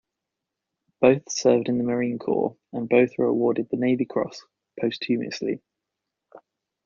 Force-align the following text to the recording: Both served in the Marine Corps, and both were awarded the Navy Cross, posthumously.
Both 0.99 1.31
served 1.31 1.69
in 1.69 1.77
the 1.77 1.83
Marine 1.83 2.17
Corps, 2.17 2.57
and 2.73 2.89
both 2.89 3.11
were 3.19 3.27
awarded 3.27 3.69
the 3.69 3.77
Navy 3.77 4.05
Cross, 4.05 4.43
posthumously. 4.79 5.61